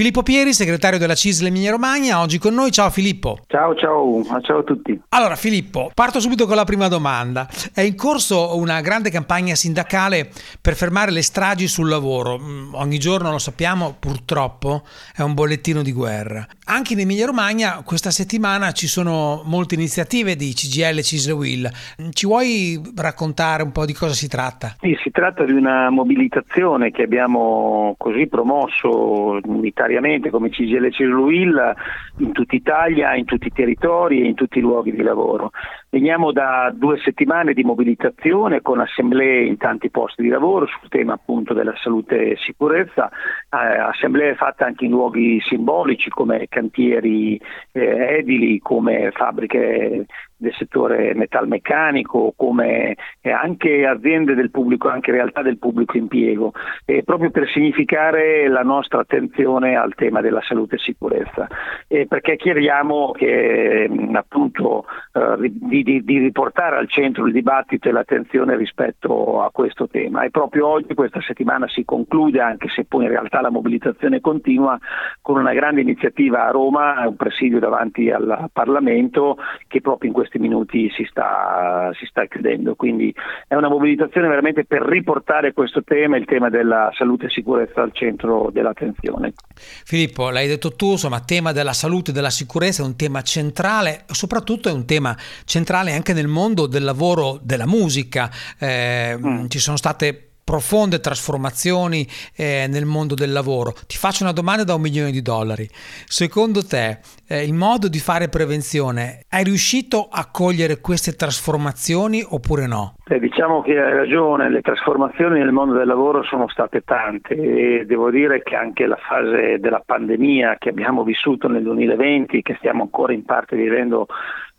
Filippo 0.00 0.22
Pieri, 0.22 0.54
segretario 0.54 0.98
della 0.98 1.14
CISL 1.14 1.44
Emilia 1.44 1.72
Romagna, 1.72 2.22
oggi 2.22 2.38
con 2.38 2.54
noi. 2.54 2.70
Ciao 2.70 2.88
Filippo. 2.88 3.40
Ciao, 3.48 3.74
ciao, 3.74 4.24
ciao 4.40 4.60
a 4.60 4.62
tutti. 4.62 4.98
Allora 5.10 5.36
Filippo, 5.36 5.90
parto 5.92 6.20
subito 6.20 6.46
con 6.46 6.56
la 6.56 6.64
prima 6.64 6.88
domanda. 6.88 7.46
È 7.74 7.82
in 7.82 7.96
corso 7.96 8.56
una 8.56 8.80
grande 8.80 9.10
campagna 9.10 9.54
sindacale 9.54 10.30
per 10.58 10.74
fermare 10.74 11.10
le 11.10 11.20
stragi 11.20 11.68
sul 11.68 11.90
lavoro. 11.90 12.38
Mm, 12.38 12.74
ogni 12.76 12.96
giorno, 12.96 13.30
lo 13.30 13.36
sappiamo, 13.36 13.94
purtroppo 14.00 14.84
è 15.14 15.20
un 15.20 15.34
bollettino 15.34 15.82
di 15.82 15.92
guerra. 15.92 16.46
Anche 16.72 16.92
in 16.92 17.00
Emilia 17.00 17.26
Romagna 17.26 17.82
questa 17.84 18.12
settimana 18.12 18.70
ci 18.70 18.86
sono 18.86 19.42
molte 19.44 19.74
iniziative 19.74 20.36
di 20.36 20.52
CGL 20.52 20.98
e 20.98 21.02
CISL 21.02 21.32
Will. 21.32 21.68
Ci 22.12 22.26
vuoi 22.26 22.80
raccontare 22.94 23.64
un 23.64 23.72
po' 23.72 23.84
di 23.84 23.92
cosa 23.92 24.12
si 24.12 24.28
tratta? 24.28 24.76
Sì, 24.78 24.96
si 25.02 25.10
tratta 25.10 25.42
di 25.42 25.50
una 25.50 25.90
mobilitazione 25.90 26.92
che 26.92 27.02
abbiamo 27.02 27.96
così 27.98 28.28
promosso 28.28 29.40
unitariamente 29.42 30.30
come 30.30 30.50
CGL 30.50 30.84
e 30.84 30.92
CISL 30.92 31.12
Will 31.12 31.74
in 32.18 32.30
tutta 32.30 32.54
Italia, 32.54 33.16
in 33.16 33.24
tutti 33.24 33.48
i 33.48 33.52
territori 33.52 34.22
e 34.22 34.28
in 34.28 34.34
tutti 34.34 34.58
i 34.58 34.62
luoghi 34.62 34.92
di 34.92 35.02
lavoro. 35.02 35.50
Veniamo 35.92 36.30
da 36.30 36.70
due 36.72 37.00
settimane 37.02 37.52
di 37.52 37.64
mobilitazione 37.64 38.62
con 38.62 38.78
assemblee 38.78 39.44
in 39.44 39.56
tanti 39.56 39.90
posti 39.90 40.22
di 40.22 40.28
lavoro 40.28 40.66
sul 40.66 40.88
tema 40.88 41.14
appunto 41.14 41.52
della 41.52 41.74
salute 41.82 42.30
e 42.30 42.36
sicurezza, 42.36 43.08
eh, 43.08 43.56
assemblee 43.56 44.36
fatte 44.36 44.62
anche 44.62 44.84
in 44.84 44.92
luoghi 44.92 45.40
simbolici 45.40 46.08
come 46.08 46.46
cantieri 46.48 47.40
eh, 47.72 48.18
edili, 48.18 48.60
come 48.60 49.10
fabbriche 49.10 50.06
del 50.40 50.54
settore 50.54 51.14
metalmeccanico, 51.14 52.32
come 52.34 52.96
eh, 53.20 53.30
anche 53.30 53.86
aziende 53.86 54.34
del 54.34 54.50
pubblico, 54.50 54.88
anche 54.88 55.12
realtà 55.12 55.42
del 55.42 55.58
pubblico 55.58 55.98
impiego, 55.98 56.52
eh, 56.86 57.02
proprio 57.04 57.30
per 57.30 57.46
significare 57.48 58.48
la 58.48 58.62
nostra 58.62 59.00
attenzione 59.00 59.76
al 59.76 59.94
tema 59.94 60.22
della 60.22 60.40
salute 60.42 60.76
e 60.76 60.78
sicurezza, 60.78 61.46
eh, 61.86 62.06
perché 62.06 62.36
chiariamo 62.36 63.12
che 63.12 63.86
mh, 63.88 64.16
appunto 64.16 64.86
eh, 65.12 65.36
di, 65.38 65.82
di, 65.82 66.02
di, 66.04 66.18
riportare 66.18 66.76
al 66.76 66.88
centro 66.88 67.26
il 67.26 67.32
dibattito 67.32 67.88
e 67.88 67.92
l'attenzione 67.92 68.56
rispetto 68.56 69.42
a 69.42 69.50
questo 69.50 69.88
tema. 69.88 70.22
E 70.22 70.30
proprio 70.30 70.68
oggi, 70.68 70.94
questa 70.94 71.20
settimana 71.20 71.68
si 71.68 71.84
conclude, 71.84 72.40
anche 72.40 72.68
se 72.68 72.84
poi 72.84 73.04
in 73.04 73.10
realtà 73.10 73.42
la 73.42 73.50
mobilitazione 73.50 74.20
continua, 74.20 74.78
con 75.20 75.38
una 75.38 75.52
grande 75.52 75.82
iniziativa 75.82 76.46
a 76.46 76.50
Roma, 76.50 77.06
un 77.06 77.16
presidio 77.16 77.58
davanti 77.58 78.10
al 78.10 78.48
Parlamento 78.52 79.36
che 79.66 79.82
proprio 79.82 80.08
in 80.08 80.14
questo 80.14 80.29
questi 80.30 80.38
minuti 80.38 80.88
si 80.96 81.04
sta, 81.10 81.90
si 81.98 82.06
sta 82.06 82.24
chiudendo. 82.26 82.76
Quindi 82.76 83.12
è 83.48 83.56
una 83.56 83.68
mobilitazione 83.68 84.28
veramente 84.28 84.64
per 84.64 84.82
riportare 84.82 85.52
questo 85.52 85.82
tema, 85.82 86.16
il 86.16 86.24
tema 86.24 86.48
della 86.48 86.90
salute 86.96 87.26
e 87.26 87.30
sicurezza 87.30 87.82
al 87.82 87.92
centro 87.92 88.50
dell'attenzione. 88.52 89.32
Filippo, 89.56 90.30
l'hai 90.30 90.46
detto 90.46 90.74
tu, 90.76 90.92
insomma, 90.92 91.20
tema 91.20 91.52
della 91.52 91.72
salute 91.72 92.12
e 92.12 92.14
della 92.14 92.30
sicurezza 92.30 92.82
è 92.82 92.86
un 92.86 92.96
tema 92.96 93.22
centrale, 93.22 94.04
soprattutto 94.06 94.68
è 94.68 94.72
un 94.72 94.86
tema 94.86 95.16
centrale 95.44 95.92
anche 95.92 96.12
nel 96.12 96.28
mondo 96.28 96.66
del 96.66 96.84
lavoro 96.84 97.38
della 97.42 97.66
musica. 97.66 98.30
Eh, 98.58 99.18
mm. 99.18 99.46
Ci 99.48 99.58
sono 99.58 99.76
state 99.76 100.29
profonde 100.50 100.98
trasformazioni 100.98 102.04
eh, 102.36 102.66
nel 102.68 102.84
mondo 102.84 103.14
del 103.14 103.30
lavoro. 103.30 103.70
Ti 103.86 103.96
faccio 103.96 104.24
una 104.24 104.32
domanda 104.32 104.64
da 104.64 104.74
un 104.74 104.80
milione 104.80 105.12
di 105.12 105.22
dollari. 105.22 105.68
Secondo 105.70 106.66
te 106.66 106.98
eh, 107.28 107.44
il 107.44 107.54
modo 107.54 107.86
di 107.86 108.00
fare 108.00 108.28
prevenzione, 108.28 109.26
hai 109.28 109.44
riuscito 109.44 110.08
a 110.10 110.28
cogliere 110.28 110.80
queste 110.80 111.12
trasformazioni 111.12 112.24
oppure 112.28 112.66
no? 112.66 112.96
Eh, 113.06 113.20
diciamo 113.20 113.62
che 113.62 113.78
hai 113.78 113.94
ragione, 113.94 114.50
le 114.50 114.60
trasformazioni 114.60 115.38
nel 115.38 115.52
mondo 115.52 115.74
del 115.74 115.86
lavoro 115.86 116.24
sono 116.24 116.48
state 116.48 116.80
tante 116.80 117.34
e 117.34 117.86
devo 117.86 118.10
dire 118.10 118.42
che 118.42 118.56
anche 118.56 118.86
la 118.86 118.98
fase 119.00 119.60
della 119.60 119.82
pandemia 119.86 120.56
che 120.58 120.70
abbiamo 120.70 121.04
vissuto 121.04 121.46
nel 121.46 121.62
2020, 121.62 122.42
che 122.42 122.56
stiamo 122.58 122.82
ancora 122.82 123.12
in 123.12 123.24
parte 123.24 123.54
vivendo 123.54 124.08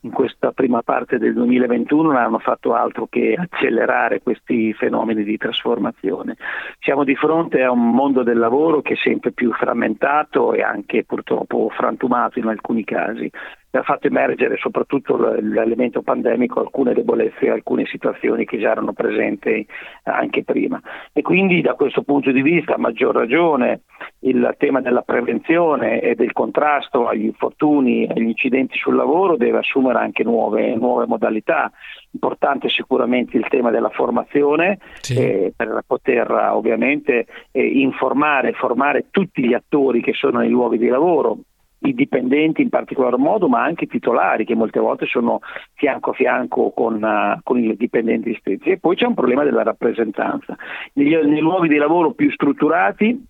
in 0.01 0.11
questa 0.11 0.51
prima 0.51 0.81
parte 0.81 1.17
del 1.17 1.33
2021 1.33 2.01
non 2.09 2.15
hanno 2.15 2.39
fatto 2.39 2.73
altro 2.73 3.07
che 3.07 3.35
accelerare 3.37 4.21
questi 4.21 4.73
fenomeni 4.73 5.23
di 5.23 5.37
trasformazione. 5.37 6.37
Siamo 6.79 7.03
di 7.03 7.15
fronte 7.15 7.61
a 7.61 7.71
un 7.71 7.91
mondo 7.91 8.23
del 8.23 8.37
lavoro 8.37 8.81
che 8.81 8.93
è 8.93 8.97
sempre 8.97 9.31
più 9.31 9.53
frammentato 9.53 10.53
e 10.53 10.61
anche 10.61 11.03
purtroppo 11.03 11.69
frantumato 11.69 12.39
in 12.39 12.47
alcuni 12.47 12.83
casi 12.83 13.29
ha 13.77 13.83
fatto 13.83 14.07
emergere 14.07 14.57
soprattutto 14.57 15.17
l'elemento 15.17 16.01
pandemico 16.01 16.59
alcune 16.59 16.93
debolezze 16.93 17.45
e 17.45 17.49
alcune 17.51 17.85
situazioni 17.85 18.45
che 18.45 18.59
già 18.59 18.71
erano 18.71 18.93
presenti 18.93 19.65
anche 20.03 20.43
prima. 20.43 20.79
E 21.13 21.21
quindi 21.21 21.61
da 21.61 21.73
questo 21.75 22.01
punto 22.03 22.31
di 22.31 22.41
vista, 22.41 22.75
a 22.75 22.77
maggior 22.77 23.15
ragione, 23.15 23.81
il 24.19 24.55
tema 24.57 24.81
della 24.81 25.01
prevenzione 25.01 26.01
e 26.01 26.15
del 26.15 26.33
contrasto 26.33 27.07
agli 27.07 27.25
infortuni 27.25 28.05
e 28.05 28.11
agli 28.11 28.27
incidenti 28.27 28.77
sul 28.77 28.95
lavoro 28.95 29.37
deve 29.37 29.59
assumere 29.59 29.99
anche 29.99 30.23
nuove, 30.23 30.75
nuove 30.75 31.05
modalità. 31.05 31.71
Importante 32.11 32.67
sicuramente 32.67 33.37
il 33.37 33.47
tema 33.47 33.71
della 33.71 33.89
formazione 33.89 34.79
sì. 34.99 35.15
eh, 35.15 35.53
per 35.55 35.83
poter 35.87 36.29
ovviamente 36.29 37.25
eh, 37.51 37.65
informare, 37.65 38.51
formare 38.53 39.05
tutti 39.11 39.45
gli 39.45 39.53
attori 39.53 40.01
che 40.01 40.13
sono 40.13 40.39
nei 40.39 40.49
luoghi 40.49 40.77
di 40.77 40.87
lavoro, 40.87 41.37
i 41.83 41.93
dipendenti 41.93 42.61
in 42.61 42.69
particolar 42.69 43.17
modo, 43.17 43.47
ma 43.47 43.63
anche 43.63 43.85
i 43.85 43.87
titolari 43.87 44.45
che 44.45 44.55
molte 44.55 44.79
volte 44.79 45.05
sono 45.05 45.39
fianco 45.73 46.11
a 46.11 46.13
fianco 46.13 46.71
con, 46.71 47.01
uh, 47.01 47.39
con 47.43 47.57
i 47.57 47.75
dipendenti 47.75 48.35
stessi. 48.39 48.69
E 48.69 48.77
poi 48.77 48.95
c'è 48.95 49.05
un 49.05 49.13
problema 49.13 49.43
della 49.43 49.63
rappresentanza. 49.63 50.55
Negli, 50.93 51.15
nei 51.15 51.41
luoghi 51.41 51.67
di 51.67 51.77
lavoro 51.77 52.11
più 52.11 52.31
strutturati 52.31 53.29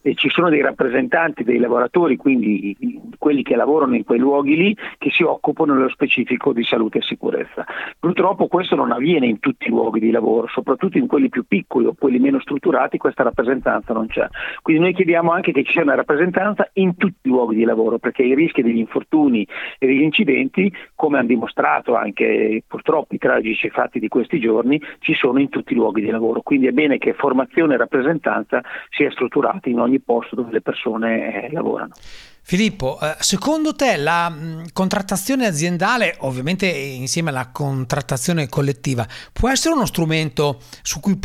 e 0.00 0.14
ci 0.14 0.28
sono 0.28 0.48
dei 0.48 0.60
rappresentanti 0.60 1.44
dei 1.44 1.58
lavoratori, 1.58 2.16
quindi 2.16 2.76
quelli 3.18 3.42
che 3.42 3.56
lavorano 3.56 3.94
in 3.94 4.04
quei 4.04 4.18
luoghi 4.18 4.56
lì, 4.56 4.76
che 4.98 5.10
si 5.10 5.22
occupano 5.22 5.74
nello 5.74 5.88
specifico 5.88 6.52
di 6.52 6.64
salute 6.64 6.98
e 6.98 7.02
sicurezza. 7.02 7.64
Purtroppo 7.98 8.46
questo 8.46 8.74
non 8.74 8.92
avviene 8.92 9.26
in 9.26 9.38
tutti 9.40 9.66
i 9.66 9.70
luoghi 9.70 10.00
di 10.00 10.10
lavoro, 10.10 10.48
soprattutto 10.48 10.98
in 10.98 11.06
quelli 11.06 11.28
più 11.28 11.44
piccoli 11.46 11.86
o 11.86 11.94
quelli 11.98 12.18
meno 12.18 12.40
strutturati 12.40 12.98
questa 12.98 13.22
rappresentanza 13.22 13.92
non 13.92 14.06
c'è. 14.06 14.26
Quindi 14.62 14.82
noi 14.82 14.94
chiediamo 14.94 15.30
anche 15.30 15.52
che 15.52 15.62
ci 15.64 15.72
sia 15.72 15.82
una 15.82 15.94
rappresentanza 15.94 16.68
in 16.74 16.96
tutti 16.96 17.28
i 17.28 17.28
luoghi 17.28 17.56
di 17.56 17.64
lavoro, 17.64 17.98
perché 17.98 18.22
i 18.22 18.34
rischi 18.34 18.62
degli 18.62 18.78
infortuni 18.78 19.46
e 19.78 19.86
degli 19.86 20.02
incidenti, 20.02 20.72
come 20.94 21.18
hanno 21.18 21.28
dimostrato 21.28 21.94
anche 21.94 22.62
purtroppo 22.66 23.14
i 23.14 23.18
tragici 23.18 23.68
fatti 23.70 23.98
di 23.98 24.08
questi 24.08 24.40
giorni, 24.40 24.80
ci 25.00 25.14
sono 25.14 25.40
in 25.40 25.48
tutti 25.48 25.72
i 25.72 25.76
luoghi 25.76 26.00
di 26.00 26.10
lavoro. 26.10 26.40
Quindi 26.42 26.66
è 26.66 26.72
bene 26.72 26.98
che 26.98 27.14
formazione 27.14 27.74
e 27.74 27.76
rappresentanza 27.76 28.62
sia 28.90 29.10
strutturata 29.10 29.68
in 29.72 29.80
ogni 29.80 30.00
posto 30.00 30.36
dove 30.36 30.52
le 30.52 30.62
persone 30.62 31.44
eh, 31.44 31.52
lavorano. 31.52 31.98
Filippo, 32.44 32.98
eh, 33.00 33.14
secondo 33.18 33.72
te 33.74 33.96
la 33.96 34.28
mm, 34.28 34.64
contrattazione 34.72 35.46
aziendale, 35.46 36.16
ovviamente 36.20 36.66
insieme 36.66 37.30
alla 37.30 37.50
contrattazione 37.52 38.48
collettiva, 38.48 39.06
può 39.32 39.48
essere 39.48 39.74
uno 39.74 39.86
strumento 39.86 40.58
su 40.82 41.00
cui 41.00 41.16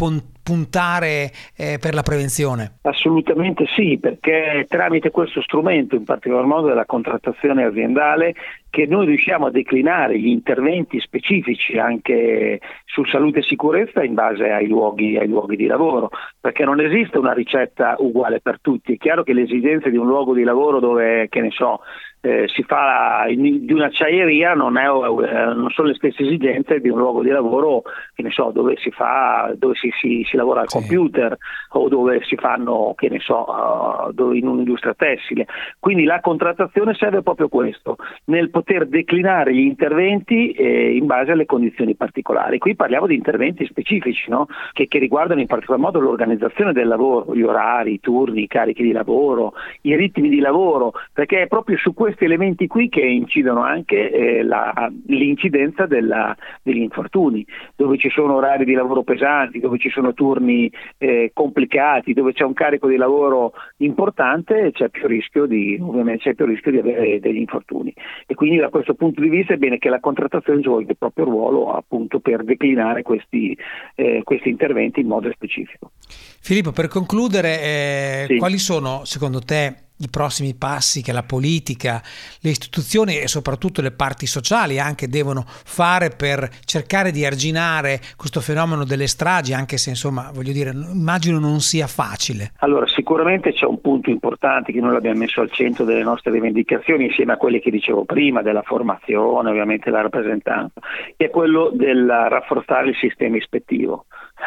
puntare 0.48 1.32
eh, 1.58 1.78
per 1.78 1.94
la 1.94 2.04
prevenzione? 2.04 2.78
Assolutamente 2.84 3.66
sì, 3.76 3.98
perché 4.00 4.66
tramite 4.70 5.12
questo 5.12 5.42
strumento, 5.42 5.96
in 5.96 6.06
particolar 6.06 6.46
modo 6.46 6.68
della 6.68 6.86
contrattazione 6.86 7.66
aziendale, 7.66 8.34
che 8.70 8.86
noi 8.86 9.08
riusciamo 9.08 9.48
a 9.48 9.52
declinare 9.52 10.20
gli 10.20 10.28
interventi 10.28 11.00
specifici 11.00 11.78
anche 11.78 12.60
su 12.86 13.04
salute 13.06 13.40
e 13.40 13.44
sicurezza 13.44 14.04
in 14.04 14.14
base 14.14 14.50
ai 14.50 14.68
luoghi, 14.68 15.18
ai 15.18 15.28
luoghi, 15.28 15.56
di 15.56 15.66
lavoro, 15.66 16.10
perché 16.40 16.64
non 16.64 16.80
esiste 16.80 17.18
una 17.18 17.34
ricetta 17.34 17.96
uguale 18.00 18.40
per 18.40 18.60
tutti. 18.62 18.94
È 18.94 18.98
chiaro 18.98 19.24
che 19.24 19.34
le 19.34 19.44
esigenze 19.44 19.90
di 19.90 19.98
un 19.98 20.08
luogo 20.08 20.34
di 20.34 20.44
lavoro 20.44 20.80
dove, 20.80 21.07
che 21.30 21.42
ne 21.42 21.52
so, 21.52 21.82
eh, 22.28 22.48
si 22.48 22.64
fa 22.64 23.26
in, 23.28 23.66
di 23.66 23.74
un'acciaieria 23.74 24.54
non, 24.54 24.78
è, 24.78 24.86
eh, 24.86 25.54
non, 25.54 25.70
sono 25.70 25.90
le 25.90 25.94
stesse 25.94 26.24
esigenze 26.24 26.80
di 26.80 26.90
un 26.90 26.98
luogo 26.98 27.22
di 27.22 27.30
lavoro 27.30 27.84
che 28.14 28.24
ne 28.24 28.32
so, 28.32 28.52
dove 28.52 28.76
si, 28.78 28.90
fa, 28.92 29.54
dove 29.56 29.76
si, 29.76 29.92
si, 30.00 30.26
si 30.28 30.36
lavora 30.36 30.62
al 30.62 30.70
sì. 30.70 30.78
computer 30.78 31.38
o 31.72 31.88
dove 31.88 32.22
si 32.24 32.36
fanno 32.36 32.94
che 32.96 33.10
ne 33.10 33.20
so, 33.20 33.46
uh, 33.48 34.32
in 34.32 34.48
un'industria 34.48 34.94
tessile. 34.96 35.46
Quindi 35.80 36.04
la 36.04 36.20
contrattazione 36.20 36.96
serve 36.96 37.22
proprio 37.22 37.48
questo, 37.48 37.98
nel 38.26 38.50
poter 38.50 38.88
declinare 38.88 39.54
gli 39.54 39.60
interventi 39.60 40.52
eh, 40.52 40.96
in 40.96 41.06
base 41.06 41.32
alle 41.32 41.46
condizioni 41.46 41.96
particolari. 41.96 42.58
Qui 42.58 42.76
parliamo 42.76 43.08
di 43.08 43.16
interventi 43.16 43.66
specifici 43.66 44.30
no? 44.30 44.48
che, 44.74 44.88
che 44.88 45.00
riguardano 45.00 45.40
in 45.40 45.48
particolar 45.48 45.80
modo 45.80 46.00
l'organizzazione 46.00 46.74
del 46.74 46.88
lavoro, 46.88 47.36
gli 47.36 47.44
orari, 47.44 47.94
i 47.94 48.00
turni, 48.00 48.44
i 48.44 48.48
carichi 48.48 48.84
di 48.84 48.92
lavoro, 48.92 49.54
i 49.82 49.96
ritmi 49.96 50.30
di 50.30 50.40
lavoro, 50.40 50.94
perché 51.14 51.44
è 51.44 51.48
proprio 51.48 51.78
su 51.78 51.94
questi 51.94 52.26
elementi 52.26 52.68
qui 52.68 52.90
che 52.90 53.02
incidono 53.02 53.62
anche 53.62 54.12
eh, 54.12 54.44
la, 54.44 54.92
l'incidenza 55.08 55.86
della, 55.86 56.36
degli 56.62 56.82
infortuni, 56.82 57.46
dove 57.76 57.98
ci 57.98 58.10
sono 58.10 58.36
orari 58.36 58.66
di 58.66 58.74
lavoro 58.74 59.04
pesanti, 59.04 59.60
dove 59.60 59.78
ci 59.78 59.90
sono 59.90 60.14
turni 60.14 60.72
eh, 60.98 61.32
complicati, 61.34 62.14
dove 62.14 62.34
c'è 62.34 62.44
un 62.44 62.54
carico 62.54 62.88
di 62.88 62.96
lavoro 62.96 63.54
importante, 63.78 64.72
c'è 64.74 64.90
più 64.90 65.08
rischio 65.08 65.46
di, 65.46 65.80
c'è 66.18 66.34
più 66.34 66.46
rischio 66.46 66.72
di 66.72 66.80
avere 66.80 67.20
degli 67.20 67.38
infortuni. 67.38 67.94
E 68.26 68.36
quindi 68.36 68.58
da 68.58 68.70
questo 68.70 68.94
punto 68.94 69.22
di 69.22 69.30
vista 69.30 69.54
è 69.54 69.58
bene 69.58 69.78
che 69.78 69.90
la 69.90 70.00
contrattazione 70.00 70.62
svolga 70.62 70.92
il 70.92 70.98
proprio 70.98 71.26
ruolo 71.26 71.72
appunto 71.72 72.20
per 72.20 72.44
declinare 72.44 73.02
questi, 73.04 73.58
eh, 73.96 74.22
questi 74.24 74.50
interventi 74.50 75.02
in 75.02 75.08
modo 75.08 75.32
specifico. 75.32 75.92
Filippo, 76.40 76.72
per 76.72 76.88
concludere, 76.88 77.62
eh, 77.62 78.26
sì. 78.28 78.38
quali 78.38 78.58
sono 78.58 79.04
secondo 79.04 79.40
te 79.40 79.87
i 80.00 80.10
prossimi 80.10 80.54
passi 80.54 81.02
che 81.02 81.12
la 81.12 81.24
politica, 81.24 82.02
le 82.42 82.50
istituzioni 82.50 83.18
e 83.18 83.28
soprattutto 83.28 83.82
le 83.82 83.92
parti 83.92 84.28
sociali 84.28 84.80
anche 84.80 85.08
devono 85.08 85.44
fare 85.48 86.10
per 86.10 86.50
cercare 86.66 87.12
di 87.12 87.26
arginare 87.26 88.00
questo 88.16 88.40
fenomeno 88.42 88.84
delle 88.84 89.08
stragi, 89.08 89.54
anche 89.54 89.78
se 89.78 89.90
insomma, 89.90 90.32
voglio 90.34 90.52
dire, 90.52 90.72
immagino 90.72 91.40
non 91.40 91.60
sia 91.62 91.88
facile. 91.88 92.52
Allora, 92.60 92.88
sicuramente 92.88 93.54
c'è 93.54 93.66
un 93.66 93.82
punto 93.82 94.10
importante 94.10 94.72
che 94.72 94.80
noi 94.80 94.96
abbiamo 94.96 95.20
messo 95.20 95.42
al 95.42 95.52
centro 95.52 95.84
delle 95.84 96.04
nostre 96.04 96.32
rivendicazioni, 96.32 97.06
insieme 97.06 97.34
a 97.34 97.38
quelli 97.38 97.60
che 97.60 97.72
dicevo 97.72 98.06
prima, 98.06 98.42
della 98.42 98.62
formazione, 98.62 99.50
ovviamente 99.50 99.90
la 99.90 100.02
rappresentanza, 100.02 100.80
che 101.16 101.26
è 101.26 101.30
quello 101.30 101.72
del 101.74 102.06
rafforzare 102.06 102.90
il 102.90 102.96
sistema 102.96 103.38
ispettivo. 103.38 104.06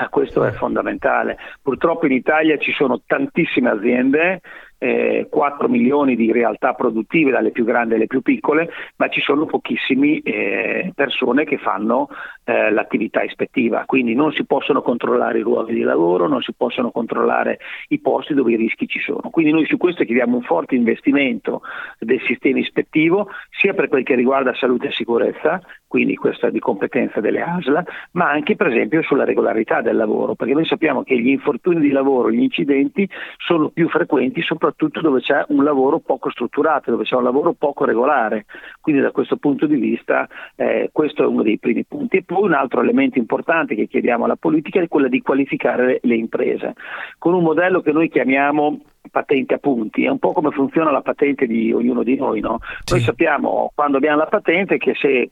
Questo 0.08 0.44
è 0.44 0.52
fondamentale. 0.52 1.36
Purtroppo 1.60 2.06
in 2.06 2.12
Italia 2.12 2.56
ci 2.58 2.72
sono 2.72 3.02
tantissime 3.04 3.70
aziende 3.70 4.40
eh, 4.82 5.26
4 5.30 5.68
milioni 5.68 6.16
di 6.16 6.32
realtà 6.32 6.72
produttive, 6.72 7.30
dalle 7.30 7.50
più 7.50 7.64
grandi 7.64 7.94
alle 7.94 8.06
più 8.06 8.22
piccole, 8.22 8.70
ma 8.96 9.08
ci 9.08 9.20
sono 9.20 9.44
pochissime 9.44 10.22
eh, 10.22 10.92
persone 10.94 11.44
che 11.44 11.58
fanno 11.58 12.08
eh, 12.50 12.70
l'attività 12.72 13.22
ispettiva, 13.22 13.84
quindi 13.86 14.14
non 14.14 14.32
si 14.32 14.44
possono 14.44 14.82
controllare 14.82 15.38
i 15.38 15.42
luoghi 15.42 15.72
di 15.72 15.82
lavoro, 15.82 16.26
non 16.26 16.42
si 16.42 16.52
possono 16.52 16.90
controllare 16.90 17.60
i 17.90 18.00
posti 18.00 18.34
dove 18.34 18.52
i 18.52 18.56
rischi 18.56 18.88
ci 18.88 18.98
sono. 18.98 19.30
Quindi 19.30 19.52
noi 19.52 19.66
su 19.66 19.76
questo 19.76 20.02
chiediamo 20.02 20.34
un 20.36 20.42
forte 20.42 20.74
investimento 20.74 21.62
del 22.00 22.20
sistema 22.26 22.58
ispettivo, 22.58 23.28
sia 23.50 23.72
per 23.72 23.86
quel 23.86 24.02
che 24.02 24.16
riguarda 24.16 24.52
salute 24.54 24.88
e 24.88 24.92
sicurezza, 24.92 25.62
quindi 25.86 26.16
questa 26.16 26.50
di 26.50 26.58
competenza 26.58 27.20
delle 27.20 27.40
ASLA, 27.40 27.84
ma 28.12 28.30
anche 28.30 28.56
per 28.56 28.68
esempio 28.68 29.02
sulla 29.02 29.24
regolarità 29.24 29.80
del 29.80 29.96
lavoro, 29.96 30.34
perché 30.34 30.54
noi 30.54 30.64
sappiamo 30.64 31.04
che 31.04 31.18
gli 31.20 31.28
infortuni 31.28 31.80
di 31.80 31.90
lavoro, 31.90 32.30
gli 32.30 32.42
incidenti 32.42 33.08
sono 33.38 33.68
più 33.68 33.88
frequenti 33.88 34.42
soprattutto 34.42 35.00
dove 35.00 35.20
c'è 35.20 35.44
un 35.48 35.62
lavoro 35.62 35.98
poco 35.98 36.30
strutturato, 36.30 36.90
dove 36.90 37.04
c'è 37.04 37.14
un 37.14 37.24
lavoro 37.24 37.52
poco 37.52 37.84
regolare. 37.84 38.46
Quindi 38.80 39.02
da 39.02 39.10
questo 39.10 39.36
punto 39.36 39.66
di 39.66 39.76
vista 39.76 40.28
eh, 40.56 40.90
questo 40.92 41.22
è 41.22 41.26
uno 41.26 41.42
dei 41.42 41.58
primi 41.58 41.84
punti. 41.84 42.18
E 42.18 42.22
poi 42.24 42.39
un 42.40 42.52
altro 42.54 42.80
elemento 42.80 43.18
importante 43.18 43.74
che 43.74 43.86
chiediamo 43.86 44.24
alla 44.24 44.36
politica 44.36 44.80
è 44.80 44.88
quello 44.88 45.08
di 45.08 45.20
qualificare 45.20 46.00
le 46.02 46.14
imprese, 46.14 46.74
con 47.18 47.34
un 47.34 47.42
modello 47.42 47.80
che 47.80 47.92
noi 47.92 48.08
chiamiamo 48.08 48.80
patente 49.10 49.54
a 49.54 49.58
punti, 49.58 50.04
è 50.04 50.08
un 50.08 50.18
po' 50.18 50.32
come 50.32 50.50
funziona 50.50 50.90
la 50.90 51.00
patente 51.00 51.46
di 51.46 51.72
ognuno 51.72 52.02
di 52.02 52.16
noi. 52.16 52.40
No? 52.40 52.58
Sì. 52.84 52.94
Noi 52.94 53.02
sappiamo 53.02 53.72
quando 53.74 53.96
abbiamo 53.96 54.18
la 54.18 54.26
patente 54.26 54.78
che 54.78 54.94
se 54.94 55.28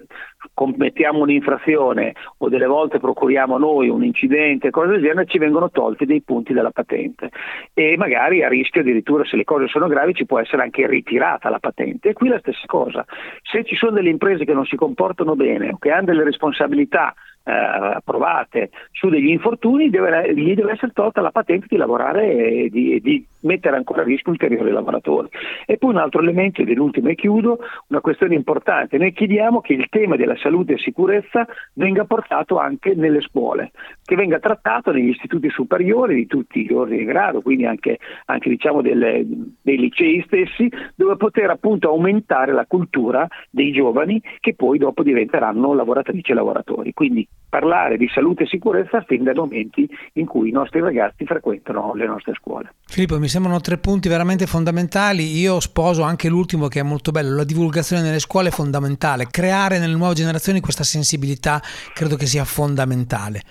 commettiamo 0.54 1.20
un'infrazione 1.20 2.14
o 2.38 2.48
delle 2.48 2.66
volte 2.66 2.98
procuriamo 2.98 3.58
noi 3.58 3.88
un 3.88 4.04
incidente, 4.04 4.70
cose 4.70 4.92
del 4.92 5.02
genere, 5.02 5.26
ci 5.26 5.38
vengono 5.38 5.70
tolti 5.70 6.06
dei 6.06 6.22
punti 6.22 6.52
dalla 6.52 6.70
patente 6.70 7.30
e 7.74 7.96
magari 7.96 8.42
a 8.42 8.48
rischio 8.48 8.80
addirittura 8.80 9.24
se 9.24 9.36
le 9.36 9.44
cose 9.44 9.68
sono 9.68 9.86
gravi 9.88 10.14
ci 10.14 10.26
può 10.26 10.38
essere 10.38 10.62
anche 10.62 10.86
ritirata 10.86 11.50
la 11.50 11.58
patente. 11.58 12.10
E 12.10 12.12
qui 12.12 12.28
la 12.28 12.38
stessa 12.38 12.66
cosa, 12.66 13.04
se 13.42 13.64
ci 13.64 13.76
sono 13.76 13.92
delle 13.92 14.10
imprese 14.10 14.44
che 14.44 14.54
non 14.54 14.64
si 14.64 14.76
comportano 14.76 15.34
bene 15.34 15.70
o 15.70 15.78
che 15.78 15.90
hanno 15.90 16.06
delle 16.06 16.24
responsabilità 16.24 17.14
approvate 17.48 18.70
su 18.92 19.08
degli 19.08 19.28
infortuni, 19.28 19.90
deve, 19.90 20.34
gli 20.34 20.54
deve 20.54 20.72
essere 20.72 20.92
tolta 20.92 21.20
la 21.20 21.30
patente 21.30 21.66
di 21.68 21.76
lavorare 21.76 22.32
e 22.32 22.68
di, 22.70 23.00
di 23.00 23.26
mettere 23.40 23.76
ancora 23.76 24.02
a 24.02 24.04
rischio 24.04 24.32
ulteriori 24.32 24.70
lavoratori. 24.70 25.28
E 25.66 25.78
poi 25.78 25.90
un 25.90 25.98
altro 25.98 26.20
elemento, 26.20 26.62
ed 26.62 26.70
è 26.70 26.74
l'ultimo 26.74 27.08
e 27.08 27.14
chiudo, 27.14 27.58
una 27.88 28.00
questione 28.00 28.34
importante. 28.34 28.98
Noi 28.98 29.12
chiediamo 29.12 29.60
che 29.60 29.74
il 29.74 29.86
tema 29.88 30.16
della 30.16 30.36
salute 30.36 30.74
e 30.74 30.78
sicurezza 30.78 31.46
venga 31.74 32.04
portato 32.04 32.58
anche 32.58 32.94
nelle 32.94 33.20
scuole, 33.20 33.70
che 34.04 34.16
venga 34.16 34.38
trattato 34.38 34.90
negli 34.90 35.10
istituti 35.10 35.48
superiori 35.50 36.14
di 36.14 36.26
tutti 36.26 36.64
gli 36.64 36.72
ordini 36.72 36.98
di 36.98 37.04
grado, 37.04 37.40
quindi 37.40 37.66
anche, 37.66 37.98
anche 38.26 38.48
diciamo 38.48 38.82
delle, 38.82 39.24
dei 39.62 39.78
licei 39.78 40.22
stessi, 40.26 40.70
dove 40.94 41.16
poter 41.16 41.50
appunto 41.50 41.88
aumentare 41.88 42.52
la 42.52 42.66
cultura 42.66 43.26
dei 43.50 43.72
giovani 43.72 44.20
che 44.40 44.54
poi 44.54 44.78
dopo 44.78 45.02
diventeranno 45.02 45.74
lavoratrici 45.74 46.32
e 46.32 46.34
lavoratori. 46.34 46.92
Quindi 46.92 47.26
parlare 47.48 47.96
di 47.96 48.08
salute 48.12 48.44
e 48.44 48.46
sicurezza 48.46 49.02
fin 49.06 49.24
dai 49.24 49.34
momenti 49.34 49.88
in 50.14 50.26
cui 50.26 50.50
i 50.50 50.52
nostri 50.52 50.80
ragazzi 50.80 51.24
frequentano 51.24 51.94
le 51.94 52.06
nostre 52.06 52.34
scuole. 52.34 52.74
Filippo, 52.86 53.18
mi 53.18 53.28
sembrano 53.28 53.60
tre 53.60 53.78
punti 53.78 54.08
veramente 54.08 54.46
fondamentali. 54.46 55.38
Io 55.38 55.60
sposo 55.60 56.02
anche 56.02 56.28
l'ultimo 56.28 56.68
che 56.68 56.80
è 56.80 56.82
molto 56.82 57.10
bello, 57.10 57.36
la 57.36 57.44
divulgazione 57.44 58.02
nelle 58.02 58.18
scuole 58.18 58.48
è 58.48 58.52
fondamentale. 58.52 59.26
Creare 59.30 59.78
nelle 59.78 59.94
nuove 59.94 60.14
generazioni 60.14 60.60
questa 60.60 60.84
sensibilità 60.84 61.60
credo 61.94 62.16
che 62.16 62.26
sia 62.26 62.44
fondamentale. 62.44 63.42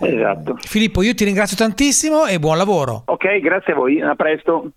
Esatto. 0.00 0.56
Filippo, 0.58 1.02
io 1.02 1.14
ti 1.14 1.24
ringrazio 1.24 1.56
tantissimo 1.56 2.26
e 2.26 2.38
buon 2.38 2.56
lavoro. 2.56 3.02
Ok, 3.06 3.38
grazie 3.40 3.72
a 3.72 3.76
voi, 3.76 4.00
a 4.00 4.14
presto. 4.14 4.70